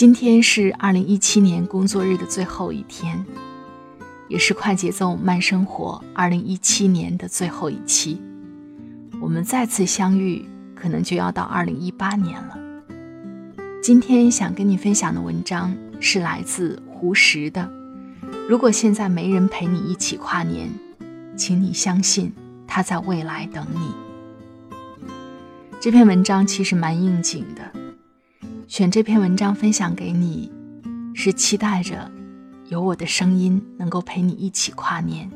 [0.00, 3.22] 今天是二零一七年工作日的最后一天，
[4.28, 8.18] 也是快节奏慢生活二零一七年的最后一期。
[9.20, 12.56] 我们再次相遇，可能就要到二零一八年了。
[13.82, 17.70] 今天想跟你分享的文章是来自胡适的
[18.48, 20.70] ：“如果现在没人陪你一起跨年。”
[21.36, 22.32] 请你相信，
[22.66, 23.92] 他在未来等你。
[25.78, 27.70] 这篇文章其实蛮应景的，
[28.70, 30.48] 选这篇文章分享给你，
[31.12, 32.08] 是期待着
[32.68, 35.28] 有我的声音能够陪你一起跨年。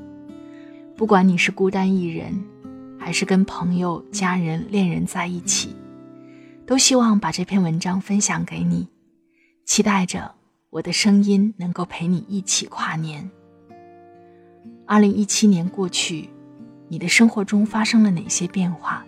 [0.97, 2.33] 不管你是孤单一人，
[2.97, 5.75] 还是跟朋友、家人、恋人在一起，
[6.65, 8.87] 都希望把这篇文章分享给你，
[9.65, 10.31] 期待着
[10.71, 13.29] 我的声音能够陪你一起跨年。
[14.87, 16.31] 二零一七年过去，
[16.87, 19.05] 你的生活中发生了哪些变化？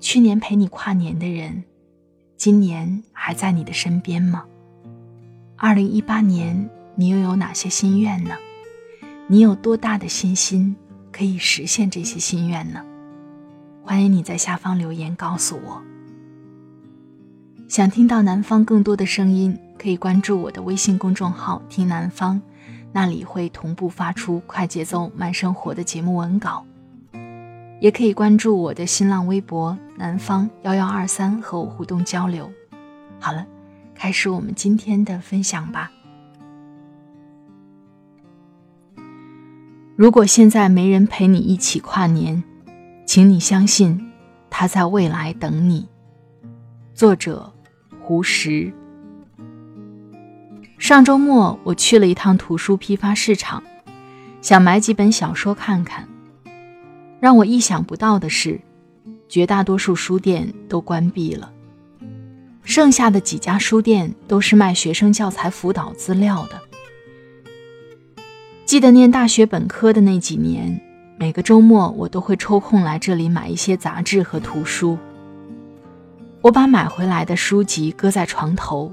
[0.00, 1.62] 去年陪你跨年的人，
[2.40, 4.44] 今年还在你的身边吗？
[5.56, 8.30] 二零一八年，你又有哪些心愿呢？
[9.26, 10.74] 你有多大的信心
[11.12, 12.82] 可以实现这些心愿呢？
[13.84, 15.82] 欢迎你在下方留言告诉我。
[17.68, 22.40] 想听到南方更多的声音，可以关注我的微信公众号“听南方”。
[22.90, 26.64] 那里会同步发出快节奏慢生活的节目文稿，
[27.80, 32.50] 也可以关注我的新浪微博南方幺幺二三和我互动交流。
[33.18, 33.44] 好了，
[33.94, 35.90] 开始我们今天的分享吧。
[39.96, 42.42] 如果现在没人陪你一起跨年，
[43.06, 44.12] 请你相信，
[44.50, 45.88] 他在未来等你。
[46.94, 47.52] 作者：
[47.98, 48.72] 胡石。
[50.78, 53.62] 上周末我去了一趟图书批发市场，
[54.42, 56.08] 想买几本小说看看。
[57.20, 58.60] 让我意想不到的是，
[59.28, 61.52] 绝大多数书店都关闭了，
[62.64, 66.60] 剩下的几家书店都是卖学生教材辅导资料的。
[68.64, 70.80] 记得念大学本科的那几年，
[71.18, 74.96] 每个周末我都会抽空来这里买一些杂志和图书。
[76.40, 78.92] 我把买回来的书籍搁在床头。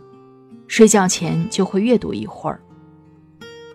[0.68, 2.60] 睡觉前就会阅读一会儿。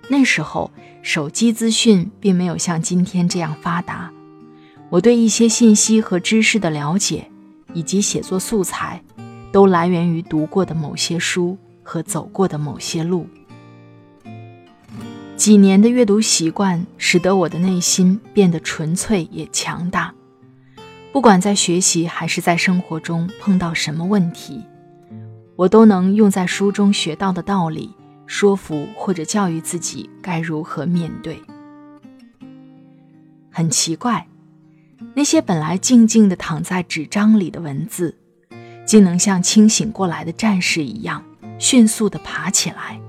[0.08, 0.70] 那时候
[1.00, 4.12] 手机资讯并没有像今天这样发达，
[4.92, 7.26] 我对一些信息和知识的了解，
[7.72, 9.02] 以及写作素材，
[9.50, 13.26] 都来源于读过的某些书和走过的某些路。
[15.34, 20.12] 几年的阅读习惯使得我的内心变得纯粹也强大，
[21.10, 24.62] 不管在学习还是在生活中碰到什么问题。
[25.56, 27.94] 我都能用在书中学到的道理，
[28.26, 31.40] 说服或者教育自己该如何面对。
[33.50, 34.26] 很奇怪，
[35.14, 38.16] 那些本来静静的躺在纸张里的文字，
[38.84, 41.22] 竟能像清醒过来的战士一样，
[41.58, 43.00] 迅速地爬起来，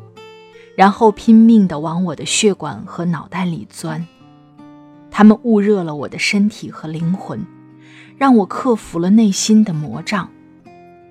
[0.75, 4.05] 然后拼命地往我的血管和脑袋里钻。
[5.09, 7.45] 他们焐热了我的身体和灵魂，
[8.17, 10.29] 让我克服了内心的魔障。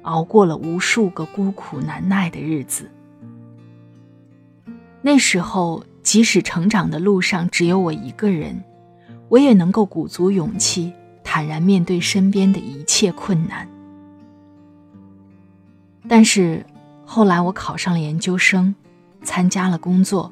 [0.03, 2.91] 熬过了无数个孤苦难耐的日子。
[5.01, 8.65] 那时候，即使成长的路上只有我一个人，
[9.33, 10.93] 我也能够鼓足勇气，
[11.25, 13.67] 坦然面对身边的一切困难。
[16.07, 16.67] 但是
[17.07, 18.75] 后来，我考上了研究生，
[19.23, 20.31] 参加了工作，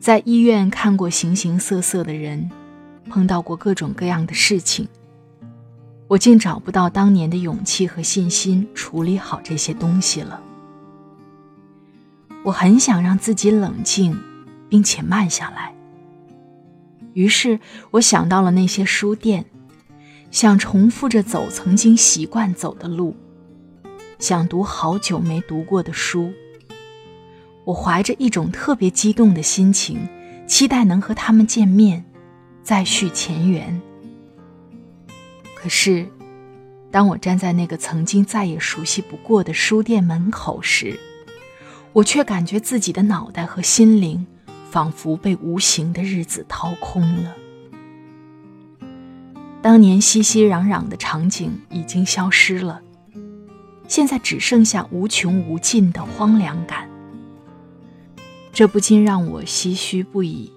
[0.00, 2.50] 在医院看过形形色色的人，
[3.08, 4.88] 碰到过各种各样的事情。
[6.08, 10.40] 我竟找不到当年的勇气和信心处理好这些东西了。
[12.42, 14.18] 我很想让自己冷静，
[14.68, 15.75] 并且慢下来。
[17.16, 17.58] 于是
[17.92, 19.46] 我想到了那些书店，
[20.30, 23.16] 想重复着走曾经习惯走的路，
[24.18, 26.30] 想读好久没读过的书。
[27.64, 30.06] 我怀着一种特别激动的心情，
[30.46, 32.04] 期待能和他们见面，
[32.62, 33.80] 再续前缘。
[35.54, 36.06] 可是，
[36.90, 41.00] 当我站在那个曾经再也熟悉不过的书店门口时，
[41.94, 44.26] 我却感觉自己的脑袋和心灵
[44.76, 47.34] 仿佛被无形的日子掏空了。
[49.62, 52.82] 当年熙熙攘攘的场景已经消失了，
[53.88, 56.90] 现在只剩下无穷无尽的荒凉感。
[58.52, 60.52] 这不禁让我唏嘘不已。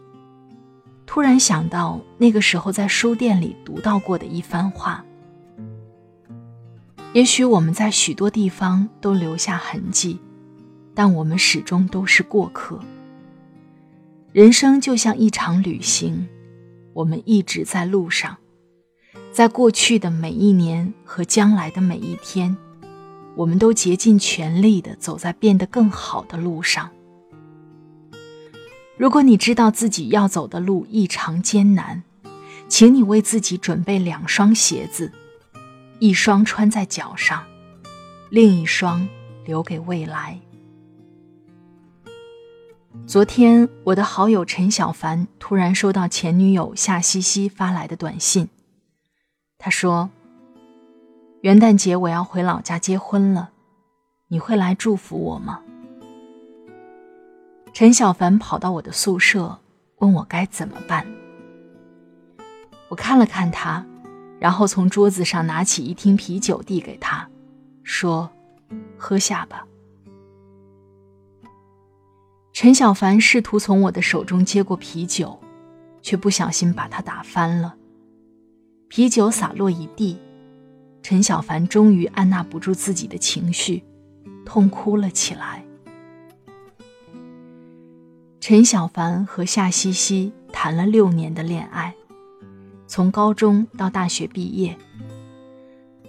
[1.05, 5.05] 突然想到那个时候在书店里读到过的一番话：
[7.13, 10.19] 也许我们在许多地方都留下痕迹，
[10.93, 12.77] 但我们始终都是过客。
[14.31, 16.27] 人生就像一场旅行，
[16.93, 18.37] 我们一直在路上。
[19.31, 22.55] 在过去的每一年和将来的每一天，
[23.35, 26.91] 我们都竭尽全力地走在变得更好的路上。
[28.97, 32.03] 如果你知道自己要走的路异常艰难，
[32.67, 35.11] 请你为自己准备两双鞋子，
[35.97, 37.43] 一双穿在脚上，
[38.29, 39.09] 另一双
[39.43, 40.39] 留给未来。
[43.05, 48.49] 昨天，我的好友陈小凡突然收到前女友夏西西发来的短信。
[49.59, 50.09] 他说
[51.41, 53.51] ：“元旦节我要回老家结婚了，
[54.29, 55.61] 你会来祝福我吗？”
[57.73, 59.59] 陈小凡跑到我的宿舍，
[59.99, 61.05] 问我该怎么办。
[62.87, 63.85] 我看了看他，
[64.39, 67.29] 然后从桌子上拿起一听啤酒递给他，
[67.83, 68.29] 说
[68.97, 69.63] ：“喝下吧。”
[72.61, 75.39] 陈小凡试图从我的手中接过啤酒，
[76.01, 77.75] 却不小心把它打翻了。
[78.89, 80.17] 啤酒洒落一地，
[81.01, 83.81] 陈小凡终于按捺不住自己的情绪，
[84.45, 85.63] 痛哭了起来。
[88.41, 91.95] 陈小凡和夏西西谈了六年的恋爱，
[92.87, 94.77] 从高中到大学毕业，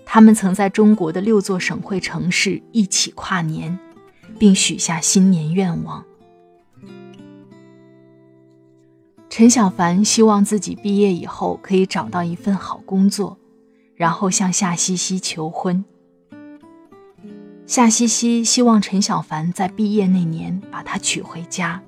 [0.05, 3.79] 他们曾在中国的六座省会城市一起跨年，
[4.37, 6.05] 并许下新年愿望。
[9.31, 13.39] 陈小凡希望自己毕业以后可以找到一份好工作，
[13.95, 15.85] 然后向夏西西求婚。
[17.65, 21.81] 夏西西希望陈小凡在毕业那年把她娶回家，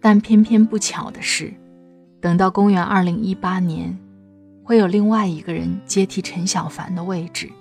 [0.00, 1.52] 但偏偏不巧的是，
[2.18, 3.94] 等到公元二零一八年，
[4.62, 7.52] 会有另外一个人接替陈小凡的位置，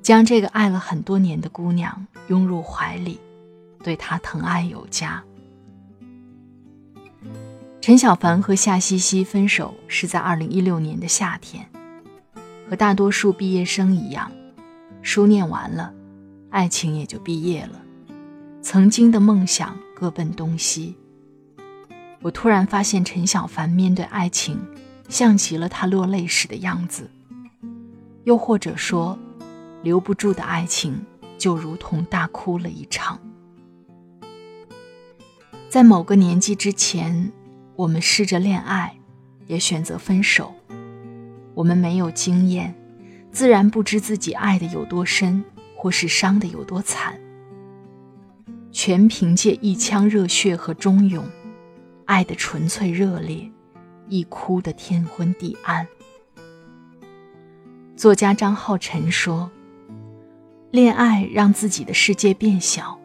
[0.00, 3.18] 将这个爱了很多年的姑娘拥入怀里，
[3.82, 5.20] 对她疼爱有加。
[7.86, 11.68] 陈小凡和夏西西分手是在二零一六年的夏天，
[12.66, 14.32] 和大多数毕业生一样，
[15.02, 15.92] 书念完了，
[16.48, 17.82] 爱情也就毕业了，
[18.62, 20.96] 曾经的梦想各奔东西。
[22.22, 24.58] 我突然发现陈小凡面对爱情，
[25.10, 27.10] 像极了他落泪时的样子，
[28.24, 29.18] 又或者说，
[29.82, 31.04] 留不住的爱情
[31.36, 33.20] 就如同大哭了一场。
[35.68, 37.30] 在某个年纪之前。
[37.76, 38.96] 我们试着恋爱，
[39.46, 40.54] 也选择分手。
[41.54, 42.74] 我们没有经验，
[43.32, 45.44] 自然不知自己爱的有多深，
[45.76, 47.18] 或是伤的有多惨。
[48.70, 51.24] 全凭借一腔热血和忠勇，
[52.06, 53.50] 爱的纯粹热烈，
[54.08, 55.86] 一哭的天昏地暗。
[57.96, 59.50] 作家张浩晨说
[60.70, 62.98] ：“恋爱让自己的世界变小，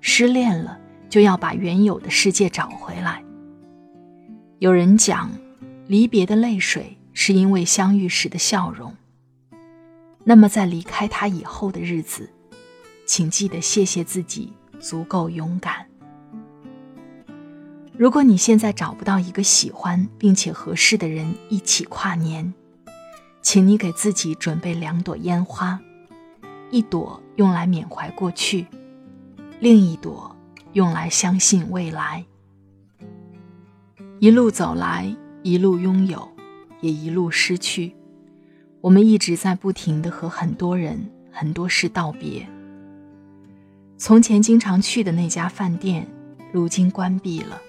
[0.00, 3.22] 失恋了就要把原有的世界找回来。”
[4.62, 5.28] 有人讲，
[5.88, 8.94] 离别的泪水是因为相遇时的笑容。
[10.22, 12.30] 那么，在离开他以后的日子，
[13.04, 15.84] 请记得谢谢自己足够勇敢。
[17.96, 22.54] 如果你现在找不到一个喜欢并且合适的人一起跨年，
[23.42, 25.80] 请你给自己准备两朵烟花，
[26.70, 28.68] 一朵用来缅怀过去，
[29.58, 30.36] 另一朵
[30.74, 32.24] 用来相信未来。
[34.22, 35.12] 一路走来，
[35.42, 36.30] 一路拥有，
[36.80, 37.92] 也一路失去。
[38.80, 42.48] 我们一直在不停的和很多人、很多事道别。
[43.98, 46.06] 从前经常去的那家饭店，
[46.52, 47.60] 如今关闭了。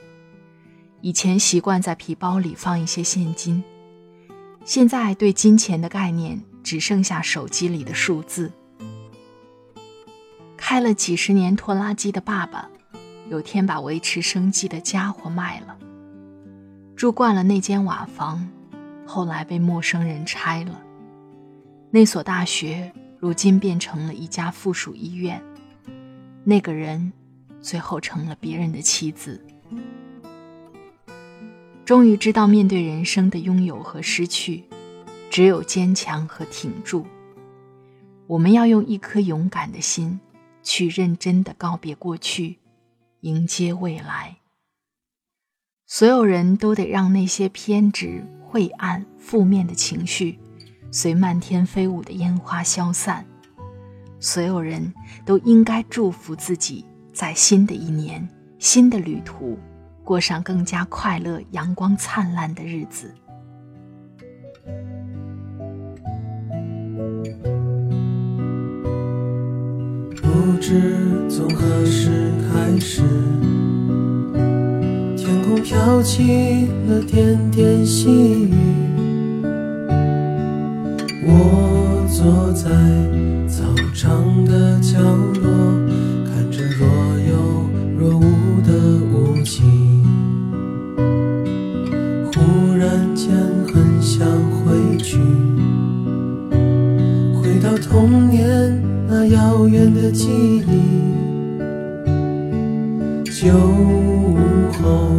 [1.02, 3.64] 以前习惯在皮包里放一些现金，
[4.64, 8.52] 现在对金钱的概念只剩下手机里的数字。
[10.56, 12.70] 开了几十年拖拉机的爸爸，
[13.32, 15.80] 有天把维持生计的家伙卖了。
[16.96, 18.48] 住惯了那间瓦房，
[19.06, 20.82] 后来被陌生人拆了。
[21.92, 25.42] 那所大学如今变成了一家附属医院，
[26.44, 27.12] 那个人
[27.62, 29.44] 最后成了别人的妻子。
[31.86, 34.64] 终于知道，面对人生的拥有和失去，
[35.30, 37.06] 只有坚强和挺住。
[38.28, 40.20] 我们要用一颗勇敢的心，
[40.64, 42.58] 去认真的告别过去，
[43.22, 44.38] 迎接未来。
[45.96, 50.40] 所有人都得让那些偏执、晦暗、负面的情绪，
[50.90, 53.24] 随漫天飞舞的烟花消散。
[54.20, 54.92] 所有人
[55.24, 56.84] 都应该祝福自己，
[57.14, 59.56] 在新的一年、新的旅途。
[60.04, 63.14] 过上更加快乐、阳光灿烂的日子。
[70.16, 73.04] 不知从何时开始，
[75.64, 78.54] 飘起了点点细雨。
[81.26, 82.70] 我坐在
[83.48, 85.50] 操场的角落，
[86.26, 86.86] 看着若
[87.28, 87.32] 有
[87.98, 88.22] 若无
[88.62, 88.72] 的
[89.14, 89.64] 雾气。
[97.90, 100.72] 童年那遥远的记忆，
[103.30, 103.54] 酒
[104.82, 105.12] 后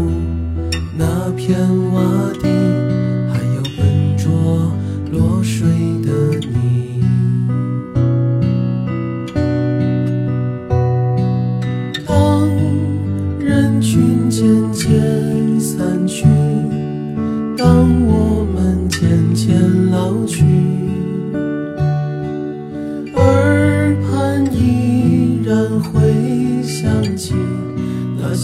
[0.97, 1.59] 那片
[1.93, 2.64] 洼地，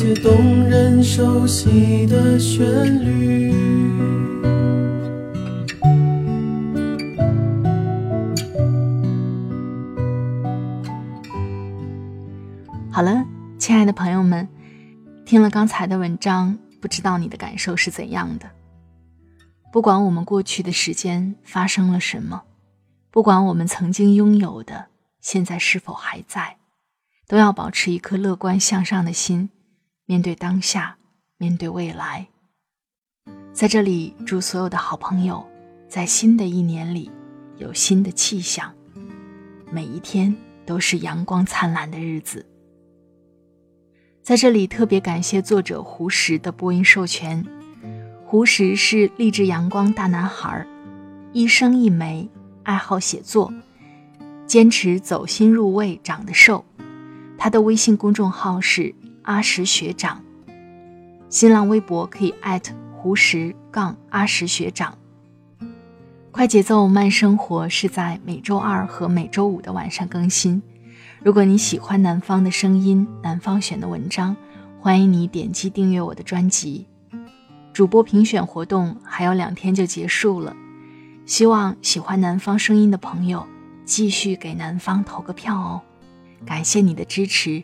[0.02, 2.64] 些动人熟悉的旋
[3.04, 3.52] 律。
[12.90, 13.22] 好了，
[13.58, 14.48] 亲爱的朋友们，
[15.26, 18.48] 听了刚才的文章，不知道你的感受是怎样的？
[19.70, 22.44] 不管我们过去的时间发生了什么，
[23.10, 24.86] 不管我们曾经拥有的
[25.20, 26.56] 现在是否还在，
[27.28, 29.50] 都要保持一颗乐观向上的心。
[30.10, 30.98] 面对当下，
[31.38, 32.26] 面对未来，
[33.52, 35.48] 在这里祝所有的好朋友
[35.88, 37.08] 在新的一年里
[37.58, 38.74] 有新的气象，
[39.70, 40.34] 每一天
[40.66, 42.44] 都是阳光灿烂的日子。
[44.20, 47.46] 在这里特别感谢作者胡石的播音授权。
[48.26, 50.66] 胡石是励志阳光大男孩，
[51.32, 52.28] 一生一枚，
[52.64, 53.54] 爱好写作，
[54.44, 56.64] 坚持走心入味，长得瘦。
[57.38, 58.92] 他的微信公众号是。
[59.22, 60.22] 阿石学长，
[61.28, 64.96] 新浪微博可以艾特胡石杠阿石学长。
[66.30, 70.62] 快节奏慢生活是在每周二和每周五的晚上更新。
[71.22, 74.34] 如果你喜欢南方的声音，南方选的文章，
[74.80, 76.86] 欢迎你点击订阅我的专辑。
[77.74, 80.56] 主播评选活动还有两天就结束了，
[81.26, 83.46] 希望喜欢南方声音的朋友
[83.84, 85.82] 继续给南方投个票哦。
[86.46, 87.62] 感谢你的支持，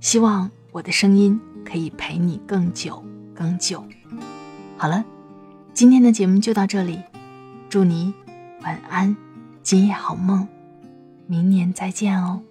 [0.00, 0.50] 希望。
[0.72, 3.84] 我的声音可以陪你更久更久。
[4.78, 5.04] 好了，
[5.74, 6.98] 今天的节目就到这里，
[7.68, 8.12] 祝你
[8.62, 9.14] 晚安，
[9.62, 10.48] 今夜好梦，
[11.26, 12.42] 明年再见哦。